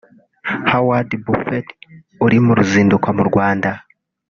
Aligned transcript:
Howard 0.71 1.11
Buffet 1.25 1.67
uri 2.25 2.37
mu 2.45 2.51
ruzinduko 2.57 3.07
mu 3.17 3.23
Rwanda 3.29 3.69